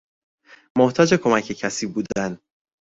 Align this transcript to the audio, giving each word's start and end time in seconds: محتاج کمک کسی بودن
محتاج 0.77 1.13
کمک 1.23 1.51
کسی 1.51 1.85
بودن 1.87 2.37